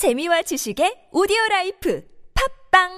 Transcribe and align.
재미와 0.00 0.40
지식의 0.40 1.12
오디오 1.12 1.36
라이프 1.50 2.02
팝빵 2.72 2.88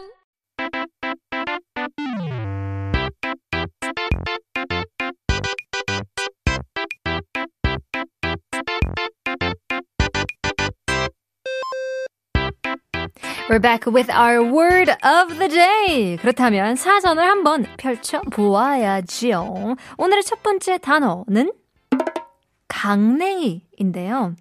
We're 13.50 13.58
back 13.58 13.90
with 13.92 14.08
our 14.08 14.40
word 14.40 14.88
of 15.02 15.38
the 15.40 15.48
day. 15.48 16.16
그렇다면 16.18 16.76
사전을 16.76 17.28
한번 17.28 17.66
펼쳐 17.78 18.20
보아야지요. 18.30 19.74
오늘의 19.98 20.22
첫 20.22 20.40
번째 20.44 20.78
단어는 20.78 21.50
강냉이인데요. 22.72 24.34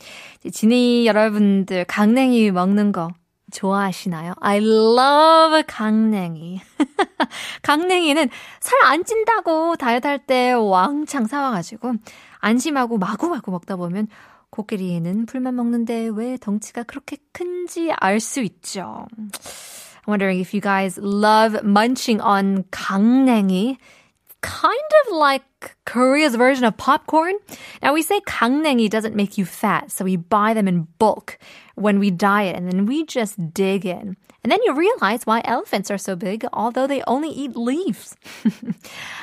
지니 0.53 1.05
여러분들 1.05 1.83
강냉이 1.85 2.51
먹는 2.51 2.91
거 2.93 3.09
좋아하시나요? 3.51 4.33
I 4.39 4.57
love 4.59 5.63
강냉이. 5.67 6.61
강냉이는 7.61 8.29
살 8.61 8.79
안 8.83 9.03
찐다고 9.03 9.75
다이어트 9.75 10.07
할 10.07 10.19
때 10.25 10.53
왕창 10.53 11.27
사와가지고 11.27 11.93
안심하고 12.39 12.97
마구마구 12.97 13.51
먹다 13.51 13.75
보면 13.75 14.07
코끼리는 14.49 15.25
풀만 15.25 15.55
먹는데 15.55 16.09
왜 16.13 16.37
덩치가 16.37 16.83
그렇게 16.83 17.17
큰지 17.33 17.91
알 17.99 18.19
수 18.19 18.41
있죠. 18.41 19.05
I'm 19.17 20.07
wondering 20.07 20.39
if 20.41 20.55
you 20.55 20.61
guys 20.61 20.99
love 20.99 21.59
munching 21.63 22.21
on 22.23 22.63
강냉이. 22.71 23.77
Kind 24.41 24.91
of 25.05 25.13
like 25.13 25.77
Korea's 25.85 26.35
version 26.35 26.65
of 26.65 26.75
popcorn. 26.77 27.35
Now 27.81 27.93
we 27.93 28.01
say 28.01 28.19
강냉이 28.21 28.89
doesn't 28.89 29.15
make 29.15 29.37
you 29.37 29.45
fat, 29.45 29.91
so 29.91 30.03
we 30.03 30.15
buy 30.15 30.53
them 30.53 30.67
in 30.67 30.87
bulk 30.97 31.37
when 31.75 31.99
we 31.99 32.09
diet 32.09 32.55
and 32.55 32.67
then 32.67 32.85
we 32.85 33.05
just 33.05 33.53
dig 33.53 33.85
in. 33.85 34.17
And 34.43 34.51
then 34.51 34.59
you 34.65 34.73
realize 34.73 35.25
why 35.25 35.41
elephants 35.45 35.91
are 35.91 35.99
so 35.99 36.15
big, 36.15 36.45
although 36.51 36.87
they 36.87 37.03
only 37.05 37.29
eat 37.29 37.55
leaves. 37.55 38.15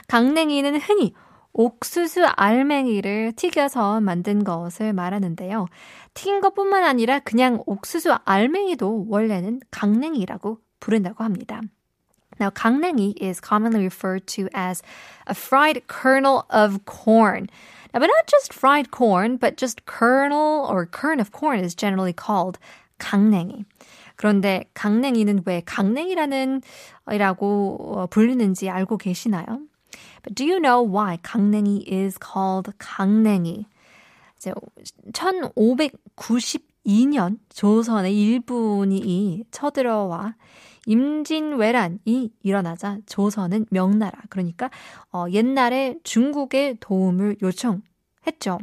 강냉이는 0.07 0.79
흔히 0.79 1.13
옥수수 1.53 2.25
알맹이를 2.37 3.33
튀겨서 3.33 4.01
만든 4.01 4.45
것을 4.45 4.93
말하는데요. 4.93 5.67
튀긴 6.15 6.41
것뿐만 6.41 6.85
아니라 6.85 7.19
그냥 7.19 7.65
옥수수 7.67 8.15
알맹이도 8.25 9.07
원래는 9.09 9.61
강냉이라고 9.73 10.59
부른다고 10.79 11.25
합니다. 11.25 11.61
Now, 12.39 12.51
강냉이 12.51 13.21
is 13.21 13.41
commonly 13.41 13.81
referred 13.81 14.27
to 14.29 14.49
as 14.55 14.83
a 15.27 15.35
fried 15.35 15.89
kernel 15.89 16.47
of 16.51 16.85
corn. 16.85 17.49
Now, 17.93 18.01
but 18.01 18.07
not 18.07 18.27
just 18.27 18.53
fried 18.53 18.91
corn, 18.91 19.37
but 19.37 19.57
just 19.57 19.87
kernel 19.87 20.67
or 20.71 20.87
kern 20.87 21.21
of 21.21 21.33
corn 21.33 21.61
is 21.61 21.75
generally 21.75 22.13
called 22.13 22.59
강냉이. 22.99 23.65
그런데 24.17 24.65
강냉이는 24.75 25.43
왜 25.47 25.63
강냉이라는 25.65 26.61
이라고 27.13 28.09
불리는지 28.11 28.69
알고 28.69 28.99
계시나요? 28.99 29.61
But 30.23 30.35
do 30.35 30.45
you 30.45 30.59
know 30.59 30.83
why 30.83 31.19
강냉이 31.23 31.91
is 31.91 32.19
called 32.19 32.73
강냉이? 32.79 33.67
이제 34.37 34.53
1592년 35.13 37.39
조선의 37.49 38.15
일본이 38.17 39.45
쳐들어와 39.51 40.35
임진왜란이 40.89 42.33
일어나자 42.43 42.99
조선은 43.07 43.67
명나라 43.71 44.19
그러니까 44.31 44.71
어, 45.13 45.27
옛날에 45.31 45.97
중국의 46.03 46.79
도움을 46.81 47.37
요청 47.43 47.83
했죠. 48.27 48.59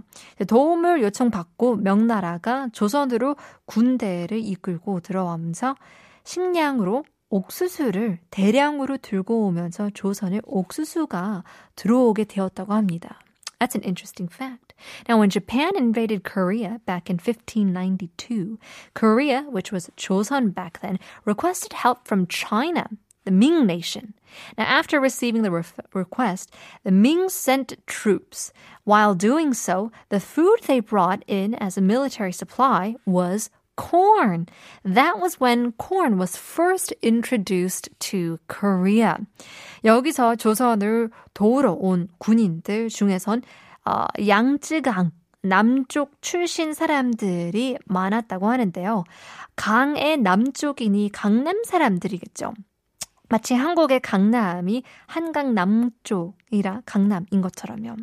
도움을 0.47 1.01
요청받고 1.03 1.77
명나라가 1.77 2.67
조선으로 2.73 3.35
군대를 3.65 4.39
이끌고 4.39 4.99
들어오면서 5.01 5.75
식량으로 6.23 7.03
옥수수를 7.29 8.19
대량으로 8.29 8.97
들고 8.97 9.45
오면서 9.47 9.89
조선에 9.93 10.41
옥수수가 10.45 11.43
들어오게 11.75 12.25
되었다고 12.25 12.73
합니다. 12.73 13.19
That's 13.65 13.73
an 13.73 13.81
interesting 13.81 14.27
fact. 14.27 14.75
Now, 15.09 15.17
when 15.17 15.31
Japan 15.31 15.75
invaded 15.75 16.23
Korea 16.23 16.81
back 16.85 17.09
in 17.09 17.15
1592, 17.15 18.59
Korea, 18.93 19.41
which 19.49 19.71
was 19.71 19.89
Joseon 19.97 20.53
back 20.53 20.81
then, 20.81 20.99
requested 21.25 21.73
help 21.73 22.07
from 22.07 22.27
China, 22.27 22.87
the 23.23 23.31
Ming 23.31 23.65
nation. 23.65 24.13
Now, 24.55 24.65
after 24.65 24.99
receiving 24.99 25.41
the 25.41 25.49
re- 25.49 25.63
request, 25.95 26.53
the 26.83 26.91
Ming 26.91 27.27
sent 27.27 27.73
troops. 27.87 28.53
While 28.83 29.15
doing 29.15 29.55
so, 29.55 29.91
the 30.09 30.19
food 30.19 30.57
they 30.67 30.79
brought 30.79 31.23
in 31.25 31.55
as 31.55 31.75
a 31.75 31.81
military 31.81 32.33
supply 32.33 32.93
was 33.03 33.49
corn. 33.75 34.47
That 34.83 35.19
was 35.19 35.39
when 35.39 35.73
corn 35.73 36.17
was 36.17 36.37
first 36.37 36.93
introduced 37.03 37.89
to 38.11 38.37
Korea. 38.47 39.17
여기서 39.83 40.35
조선을 40.35 41.09
도우러 41.33 41.73
온 41.73 42.07
군인들 42.17 42.89
중에선 42.89 43.41
어, 43.85 44.05
양쯔강 44.25 45.11
남쪽 45.41 46.21
출신 46.21 46.73
사람들이 46.73 47.77
많았다고 47.85 48.49
하는데요. 48.49 49.03
강의 49.55 50.17
남쪽이니 50.17 51.11
강남 51.13 51.63
사람들이겠죠. 51.63 52.53
마치 53.29 53.53
한국의 53.53 54.01
강남이 54.01 54.83
한강 55.07 55.53
남쪽이라 55.53 56.81
강남인 56.85 57.41
것처럼요. 57.41 57.95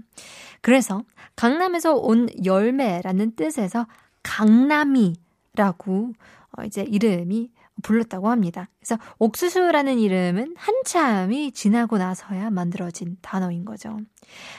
그래서 0.60 1.02
강남에서 1.36 1.94
온 1.94 2.28
열매라는 2.44 3.36
뜻에서 3.36 3.86
강남이 4.22 5.14
라고 5.55 6.13
어, 6.57 6.63
이제 6.63 6.83
이름이 6.83 7.51
불렀다고 7.83 8.29
합니다. 8.29 8.69
그래서 8.79 8.99
옥수수라는 9.19 9.99
이름은 9.99 10.55
한참이 10.57 11.51
지나고 11.51 11.97
나서야 11.97 12.49
만들어진 12.49 13.17
단어인 13.21 13.65
거죠. 13.65 13.99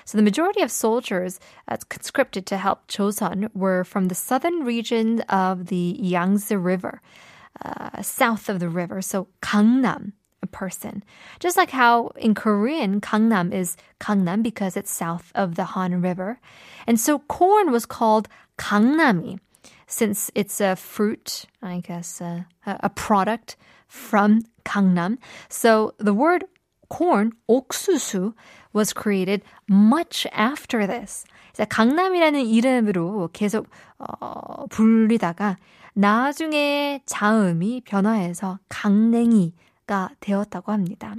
So 0.04 0.16
the 0.16 0.22
majority 0.22 0.62
of 0.62 0.70
soldiers 0.70 1.40
uh, 1.70 1.76
conscripted 1.88 2.46
to 2.46 2.58
help 2.58 2.86
Joseon 2.88 3.48
were 3.54 3.84
from 3.84 4.08
the 4.08 4.14
southern 4.14 4.64
region 4.64 5.20
of 5.28 5.66
the 5.66 5.96
Yangtze 5.98 6.54
River, 6.54 7.00
uh, 7.64 8.02
south 8.02 8.48
of 8.48 8.60
the 8.60 8.68
river. 8.68 9.02
So 9.02 9.26
Gangnam, 9.42 10.12
a 10.42 10.46
person. 10.46 11.02
Just 11.40 11.56
like 11.56 11.70
how 11.70 12.12
in 12.16 12.34
Korean, 12.34 13.00
Gangnam 13.00 13.52
is 13.52 13.76
Gangnam 14.00 14.42
because 14.42 14.76
it's 14.76 14.92
south 14.92 15.32
of 15.34 15.56
the 15.56 15.74
Han 15.74 16.00
River. 16.00 16.38
And 16.86 17.00
so 17.00 17.18
corn 17.26 17.72
was 17.72 17.84
called 17.84 18.28
Gangnami 18.58 19.40
Since 19.87 20.31
it's 20.35 20.61
a 20.61 20.75
fruit, 20.75 21.45
I 21.61 21.79
guess, 21.79 22.21
uh, 22.21 22.43
a 22.65 22.89
product 22.89 23.57
from 23.87 24.41
Gangnam. 24.63 25.17
So 25.49 25.93
the 25.99 26.13
word 26.13 26.45
corn, 26.89 27.31
옥수수, 27.49 28.33
was 28.73 28.93
created 28.93 29.43
much 29.69 30.27
after 30.33 30.87
this. 30.87 31.25
강남이라는 31.69 32.45
이름으로 32.45 33.29
계속 33.31 33.67
어, 33.99 34.65
불리다가 34.67 35.57
나중에 35.93 37.01
자음이 37.05 37.81
변화해서 37.85 38.57
강냉이가 38.69 40.09
되었다고 40.19 40.71
합니다. 40.71 41.13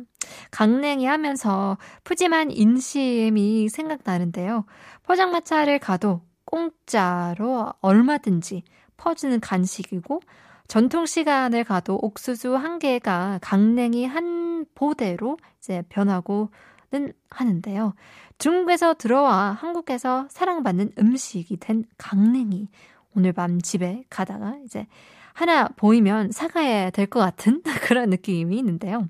강냉이 0.51 1.07
하면서 1.07 1.79
푸짐한 2.03 2.51
인심이 2.51 3.69
생각나는데요. 3.69 4.65
포장마차를 5.05 5.79
가도 5.79 6.23
공짜로 6.45 7.73
얼마든지 7.81 8.63
퍼주는 8.97 9.39
간식이고 9.41 10.21
전통 10.67 11.07
시간을 11.07 11.65
가도 11.65 11.99
옥수수 12.01 12.57
한 12.57 12.79
개가 12.79 13.39
강냉이 13.43 14.07
한 14.07 14.65
보대로 14.75 15.37
이제 15.59 15.83
변하고는 15.89 17.13
하는데요. 17.31 17.95
중국에서 18.39 18.95
들어와 18.95 19.53
한국에서 19.53 20.27
사랑받는 20.31 20.93
음식이 20.99 21.59
된 21.59 21.85
강냉이. 21.99 22.69
오늘 23.17 23.33
밤 23.33 23.61
집에 23.61 24.05
가다가 24.11 24.57
이제 24.65 24.87
하나 25.35 25.69
보이면 25.77 26.33
사가야 26.33 26.91
될 26.91 27.07
것 27.07 27.21
같은 27.21 27.63
그런 27.83 28.11
느낌이 28.11 28.57
있는데요. 28.59 29.09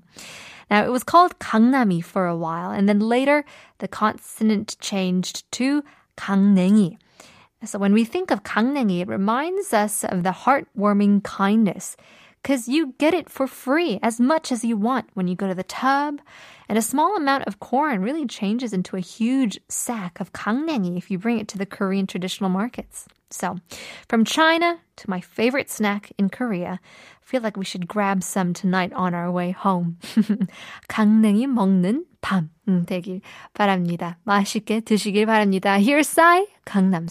Now, 0.69 0.81
it 0.81 0.91
was 0.91 1.03
called 1.03 1.37
강남이 1.39 1.99
for 2.03 2.27
a 2.27 2.35
while, 2.35 2.71
and 2.71 2.87
then 2.87 2.99
later 2.99 3.43
the 3.77 3.87
consonant 3.87 4.77
changed 4.79 5.49
to 5.51 5.83
강냉이. 6.15 6.97
So 7.64 7.78
when 7.78 7.92
we 7.92 8.04
think 8.04 8.30
of 8.30 8.42
강냉이, 8.42 9.02
it 9.02 9.08
reminds 9.08 9.72
us 9.74 10.04
of 10.04 10.22
the 10.22 10.30
heartwarming 10.30 11.22
kindness 11.22 11.96
because 12.44 12.68
you 12.68 12.94
get 12.98 13.14
it 13.14 13.28
for 13.28 13.46
free 13.46 13.98
as 14.02 14.20
much 14.20 14.50
as 14.50 14.64
you 14.64 14.76
want 14.76 15.06
when 15.14 15.28
you 15.28 15.34
go 15.34 15.46
to 15.46 15.54
the 15.54 15.62
tub. 15.62 16.20
And 16.68 16.78
a 16.78 16.82
small 16.82 17.16
amount 17.16 17.44
of 17.46 17.60
corn 17.60 18.00
really 18.00 18.26
changes 18.26 18.72
into 18.72 18.96
a 18.96 19.00
huge 19.00 19.58
sack 19.68 20.20
of 20.20 20.32
강냉이 20.32 20.96
if 20.96 21.10
you 21.10 21.18
bring 21.18 21.38
it 21.38 21.48
to 21.48 21.58
the 21.58 21.66
Korean 21.66 22.06
traditional 22.06 22.48
markets. 22.48 23.06
So, 23.30 23.56
from 24.08 24.24
China 24.24 24.78
to 24.96 25.10
my 25.10 25.20
favorite 25.20 25.70
snack 25.70 26.12
in 26.18 26.30
Korea, 26.30 26.80
I 26.82 27.24
feel 27.24 27.42
like 27.42 27.56
we 27.56 27.64
should 27.64 27.86
grab 27.86 28.22
some 28.22 28.52
tonight 28.54 28.92
on 28.92 29.14
our 29.14 29.30
way 29.30 29.52
home. 29.52 29.98
강냉이 30.88 31.46
먹는 31.46 32.06
밤 32.20 32.50
되길 32.86 33.20
바랍니다. 33.54 34.18
맛있게 34.24 34.80
드시길 34.80 35.26
바랍니다. 35.26 35.78
Here's 35.78 36.08
Psy, 36.08 36.46
강남 36.64 37.06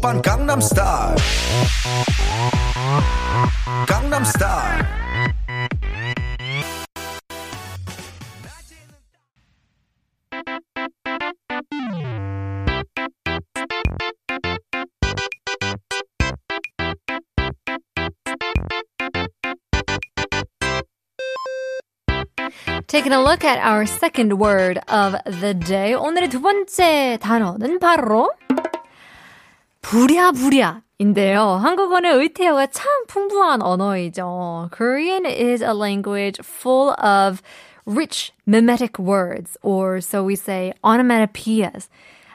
스타일. 0.00 0.62
Style. 0.62 1.16
Gangnam 3.86 4.24
Style. 4.24 4.86
Taking 22.86 23.12
a 23.12 23.22
look 23.22 23.44
at 23.44 23.58
our 23.58 23.84
second 23.84 24.38
word 24.38 24.78
of 24.88 25.16
the 25.40 25.52
day. 25.52 25.94
오늘의 25.94 26.30
두 26.30 26.40
번째 26.40 27.18
단어는 27.20 27.78
바로 27.78 28.30
부랴부랴 29.91 30.83
인데요. 30.99 31.41
한국어는 31.41 32.21
의태어가 32.21 32.67
참 32.67 32.87
풍부한 33.07 33.61
언어이죠. 33.61 34.69
Korean 34.73 35.25
is 35.25 35.61
a 35.61 35.71
language 35.71 36.39
full 36.41 36.95
of 36.97 37.41
rich 37.85 38.31
mimetic 38.47 38.97
words, 38.97 39.57
or 39.61 39.97
so 39.97 40.25
we 40.25 40.35
say 40.35 40.71
onomatopoeias. 40.81 41.89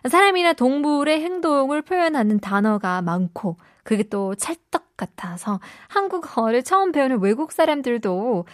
사람이나 0.06 0.52
동물의 0.52 1.22
행동을 1.22 1.80
표현하는 1.80 2.40
단어가 2.40 3.00
많고 3.00 3.56
그게 3.84 4.02
또 4.02 4.34
찰떡 4.34 4.94
같아서 4.98 5.58
한국어를 5.88 6.62
처음 6.62 6.92
배우는 6.92 7.20
외국 7.22 7.52
사람들도 7.52 8.44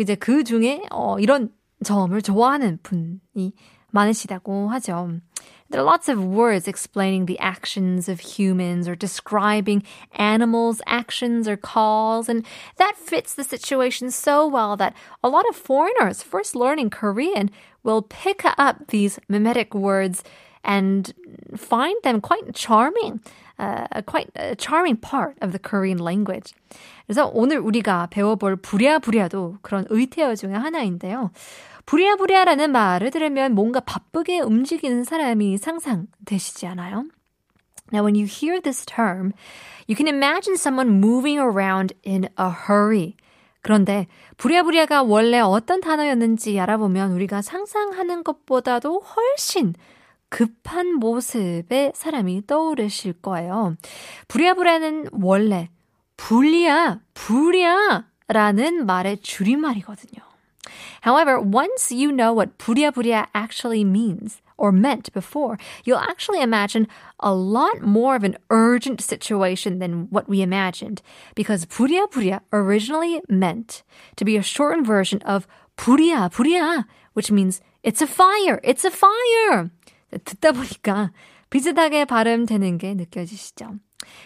이제 0.00 0.14
그 0.16 0.44
중에 0.44 0.82
어, 0.90 1.18
이런 1.18 1.48
점을 1.82 2.20
좋아하는 2.20 2.78
분이 2.82 3.54
많으시다고 3.90 4.68
하죠. 4.68 5.12
There 5.70 5.80
are 5.80 5.84
lots 5.84 6.08
of 6.08 6.24
words 6.24 6.66
explaining 6.66 7.26
the 7.26 7.38
actions 7.38 8.08
of 8.08 8.18
humans 8.18 8.88
or 8.88 8.96
describing 8.96 9.84
animals' 10.10 10.82
actions 10.84 11.46
or 11.46 11.56
calls, 11.56 12.28
and 12.28 12.44
that 12.76 12.96
fits 12.96 13.34
the 13.34 13.44
situation 13.44 14.10
so 14.10 14.48
well 14.48 14.76
that 14.76 14.96
a 15.22 15.28
lot 15.28 15.48
of 15.48 15.54
foreigners 15.54 16.24
first 16.24 16.56
learning 16.56 16.90
Korean 16.90 17.52
will 17.84 18.02
pick 18.02 18.42
up 18.58 18.88
these 18.88 19.20
mimetic 19.28 19.72
words 19.72 20.24
and 20.64 21.14
find 21.56 21.96
them 22.02 22.20
quite 22.20 22.52
charming, 22.52 23.20
uh, 23.56 24.02
quite 24.02 24.30
a 24.34 24.56
charming 24.56 24.96
part 24.96 25.38
of 25.40 25.52
the 25.52 25.58
Korean 25.60 25.98
language. 25.98 26.52
그래서 27.10 27.28
오늘 27.34 27.58
우리가 27.58 28.06
배워볼 28.12 28.54
부랴부랴도 28.62 29.56
그런 29.62 29.84
의태어 29.88 30.36
중에 30.36 30.52
하나인데요. 30.52 31.32
부랴부랴라는 31.84 32.70
말을 32.70 33.10
들으면 33.10 33.56
뭔가 33.56 33.80
바쁘게 33.80 34.38
움직이는 34.38 35.02
사람이 35.02 35.58
상상되시지 35.58 36.68
않아요? 36.68 37.06
Now, 37.92 38.06
when 38.06 38.14
you 38.14 38.28
hear 38.30 38.60
this 38.60 38.86
term, 38.86 39.32
you 39.88 39.96
can 39.96 40.06
imagine 40.06 40.54
someone 40.54 40.98
moving 40.98 41.40
around 41.40 41.96
in 42.06 42.26
a 42.38 42.46
hurry. 42.68 43.16
그런데 43.60 44.06
부랴부랴가 44.36 45.02
원래 45.02 45.40
어떤 45.40 45.80
단어였는지 45.80 46.60
알아보면 46.60 47.10
우리가 47.10 47.42
상상하는 47.42 48.22
것보다도 48.22 49.00
훨씬 49.00 49.74
급한 50.28 50.94
모습의 50.94 51.90
사람이 51.92 52.46
떠오르실 52.46 53.14
거예요. 53.14 53.74
부랴부랴는 54.28 55.08
원래 55.10 55.70
불리야, 56.19 57.01
불이야 57.13 58.05
라는 58.27 58.85
말의 58.85 59.19
줄임말이거든요. 59.21 60.23
However, 61.03 61.39
once 61.39 61.91
you 61.91 62.11
know 62.11 62.33
what 62.33 62.57
부랴부랴 62.57 63.27
actually 63.35 63.83
means 63.83 64.41
or 64.57 64.71
meant 64.71 65.13
before, 65.13 65.57
you'll 65.83 65.99
actually 65.99 66.41
imagine 66.41 66.87
a 67.19 67.33
lot 67.33 67.81
more 67.81 68.15
of 68.15 68.23
an 68.23 68.37
urgent 68.49 69.01
situation 69.01 69.77
than 69.79 70.07
what 70.09 70.27
we 70.27 70.41
imagined 70.41 71.03
because 71.35 71.65
부랴부랴 71.65 72.39
originally 72.51 73.21
meant 73.29 73.83
to 74.15 74.25
be 74.25 74.35
a 74.35 74.41
shortened 74.41 74.87
version 74.87 75.21
of 75.21 75.45
불이야, 75.77 76.29
불이야, 76.29 76.85
which 77.13 77.31
means 77.31 77.61
it's 77.83 78.01
a 78.01 78.07
fire, 78.07 78.59
it's 78.63 78.85
a 78.85 78.91
fire. 78.91 79.69
듣다 80.11 80.53
보니까 80.53 81.11
비슷하게 81.49 82.05
발음되는 82.05 82.77
게 82.77 82.95
느껴지시죠? 82.95 83.79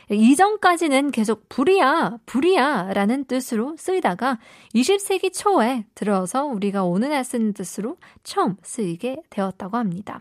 이전까지는 0.10 1.12
계속 1.12 1.48
불이야, 1.50 2.18
불이야 2.26 2.94
라는 2.94 3.26
뜻으로 3.26 3.76
쓰이다가 3.78 4.40
20세기 4.74 5.34
초에 5.34 5.86
들어서 5.96 6.46
우리가 6.46 6.84
오늘날 6.84 7.24
쓰는 7.24 7.54
뜻으로 7.54 7.98
처음 8.24 8.58
쓰이게 8.64 9.18
되었다고 9.30 9.78
합니다. 9.78 10.20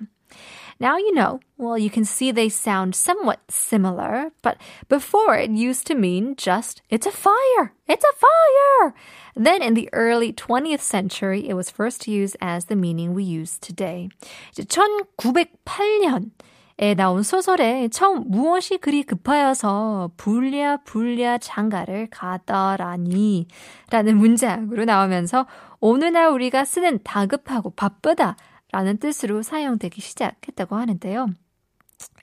Now 0.81 0.97
you 0.97 1.13
know, 1.13 1.41
well, 1.57 1.77
you 1.77 1.91
can 1.91 2.05
see 2.05 2.31
they 2.31 2.49
sound 2.49 2.95
somewhat 2.95 3.41
similar, 3.49 4.31
but 4.43 4.59
before 4.89 5.35
it 5.35 5.51
used 5.51 5.89
to 5.89 5.97
mean 5.97 6.37
just, 6.37 6.83
it's 6.89 7.07
a 7.07 7.11
fire, 7.11 7.73
it's 7.89 8.05
a 8.05 8.15
fire. 8.15 8.95
Then 9.35 9.61
in 9.61 9.75
the 9.75 9.89
early 9.93 10.33
20th 10.33 10.81
century, 10.81 11.49
it 11.49 11.55
was 11.55 11.71
first 11.71 12.07
used 12.07 12.37
as 12.41 12.67
the 12.67 12.77
meaning 12.77 13.13
we 13.13 13.25
use 13.25 13.59
today. 13.59 14.09
1908년, 14.55 16.31
에 16.80 16.96
나온 16.96 17.22
소설에 17.22 17.88
처음 17.90 18.24
무엇이 18.30 18.78
그리 18.78 19.04
급하여서 19.04 20.12
불랴 20.18 20.78
불랴 20.86 21.38
장가를 21.38 22.08
가더라니 22.10 23.48
라는 23.92 24.18
문장으로 24.18 24.86
나오면서 24.86 25.46
오늘날 25.80 26.30
우리가 26.30 26.66
쓰는 26.66 27.00
다급하고 27.04 27.70
바쁘다 27.72 28.38
라는 28.72 28.98
뜻으로 28.98 29.44
사용되기 29.44 30.02
시작했다고 30.02 30.76
하는데요. 30.76 31.28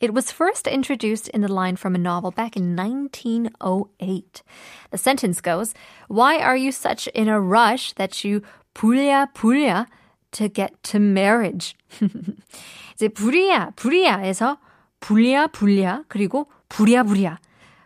It 0.03 0.13
was 0.13 0.33
first 0.33 0.69
introduced 0.69 1.31
in 1.33 1.43
the 1.43 1.53
line 1.53 1.77
from 1.77 1.95
a 1.95 1.99
novel 1.99 2.33
back 2.33 2.57
in 2.57 2.75
1908. 2.75 4.43
The 4.91 4.99
sentence 4.99 5.41
goes, 5.41 5.75
Why 6.09 6.39
are 6.39 6.57
you 6.57 6.73
such 6.73 7.07
in 7.15 7.29
a 7.29 7.41
rush 7.41 7.95
that 7.95 8.27
you 8.27 8.43
불랴 8.75 9.29
불랴 9.33 9.87
to 10.33 10.49
get 10.49 10.75
to 10.83 11.01
marriage? 11.01 11.75
이제 12.95 13.09
불이야, 13.09 13.73
불이야에서 13.77 14.59
불리야, 15.01 15.49
불리야, 15.49 16.05
그리고 16.09 16.51
부랴부랴 16.69 17.39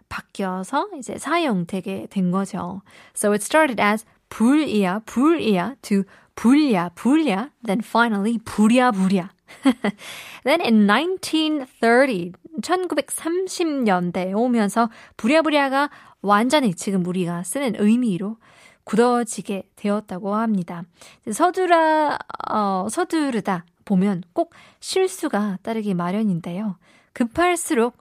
바뀌어서 0.08 0.88
이제 0.98 1.18
사용되게 1.18 2.06
된 2.10 2.30
거죠. 2.30 2.82
So 3.16 3.32
it 3.32 3.42
started 3.42 3.80
as 3.80 4.04
불이야, 4.28 5.00
불이야 5.06 5.76
to 5.82 6.04
불야, 6.34 6.90
불야, 6.94 7.50
then 7.64 7.80
finally 7.82 8.38
부랴부랴. 8.44 9.30
then 10.44 10.60
in 10.60 10.86
1930, 10.86 12.32
1930년대에 12.60 14.36
오면서 14.36 14.90
부랴부랴가 15.16 15.90
완전히 16.22 16.74
지금 16.74 17.06
우리가 17.06 17.42
쓰는 17.44 17.74
의미로 17.78 18.36
굳어지게 18.84 19.70
되었다고 19.76 20.34
합니다. 20.34 20.84
서두라, 21.30 22.18
어, 22.50 22.86
서두르다 22.90 23.64
보면 23.84 24.22
꼭 24.32 24.52
실수가 24.80 25.58
따르기 25.62 25.94
마련인데요. 25.94 26.76
급할수록 27.12 27.96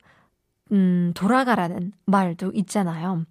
음, 0.72 1.12
돌아가라는 1.16 1.94
말도 2.06 2.52
있잖아요. 2.54 3.26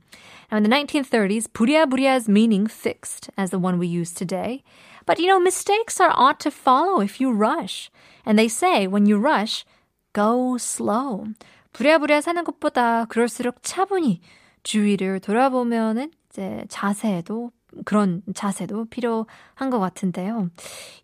Now 0.50 0.58
in 0.58 0.62
the 0.62 0.70
1930s, 0.70 1.48
부랴부랴's 1.52 2.28
meaning 2.28 2.68
fixed 2.70 3.30
as 3.38 3.50
the 3.50 3.58
one 3.58 3.78
we 3.78 3.88
use 3.88 4.12
today. 4.12 4.62
But 5.06 5.18
you 5.18 5.26
know, 5.26 5.40
mistakes 5.40 6.00
are 6.00 6.12
ought 6.14 6.38
to 6.40 6.50
follow 6.50 7.00
if 7.00 7.20
you 7.20 7.32
rush. 7.32 7.90
And 8.24 8.38
they 8.38 8.48
say 8.48 8.86
when 8.86 9.06
you 9.06 9.18
rush, 9.18 9.64
go 10.12 10.56
slow. 10.56 11.24
부랴부랴 11.72 12.20
사는 12.20 12.44
것보다 12.44 13.06
그럴수록 13.06 13.62
차분히 13.62 14.20
주위를 14.62 15.20
돌아보면은 15.20 16.12
이제 16.32 16.64
자세도 16.68 17.50
그런 17.84 18.22
자세도 18.34 18.86
필요한 18.86 19.70
것 19.70 19.78
같은데요. 19.78 20.48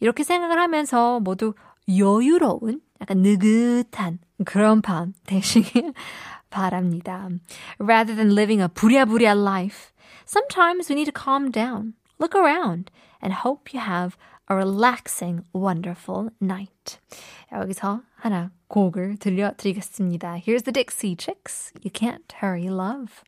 이렇게 0.00 0.24
생각을 0.24 0.58
하면서 0.58 1.20
모두 1.20 1.54
여유로운, 1.88 2.80
약간 3.00 3.18
느긋한 3.18 4.18
그런 4.44 4.80
밤 4.80 5.12
되시길 5.26 5.92
바랍니다. 6.50 7.28
Rather 7.78 8.16
than 8.16 8.30
living 8.30 8.62
a 8.62 8.68
부랴부랴 8.68 9.32
life, 9.32 9.92
sometimes 10.26 10.90
we 10.90 10.94
need 10.94 11.10
to 11.10 11.12
calm 11.12 11.50
down, 11.50 11.94
look 12.18 12.34
around, 12.34 12.90
and 13.22 13.44
hope 13.44 13.74
you 13.74 13.80
have 13.84 14.16
a 14.50 14.56
relaxing, 14.56 15.44
wonderful 15.54 16.30
night. 16.40 16.98
여기서 17.52 18.00
하나 18.16 18.50
곡을 18.68 19.18
들려드리겠습니다. 19.18 20.36
Here's 20.36 20.64
the 20.64 20.72
Dixie 20.72 21.16
Chicks. 21.16 21.72
You 21.82 21.90
can't 21.90 22.32
hurry 22.40 22.68
love. 22.68 23.22